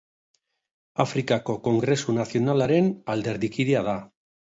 Afrikako 1.03 1.55
Kongresu 1.67 2.15
Nazionalaren 2.15 2.89
alderdikidea 3.17 3.85
da. 3.91 3.95